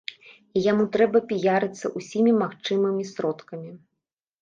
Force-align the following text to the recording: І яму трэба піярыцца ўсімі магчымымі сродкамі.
І 0.57 0.63
яму 0.71 0.87
трэба 0.95 1.21
піярыцца 1.33 1.93
ўсімі 2.01 2.35
магчымымі 2.43 3.09
сродкамі. 3.15 3.71